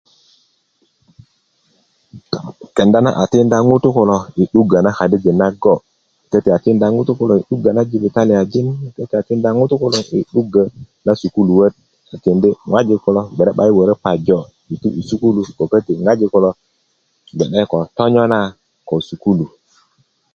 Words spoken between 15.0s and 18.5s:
i sukulwöt ko köti' ŋojik kulo bge ko tonyona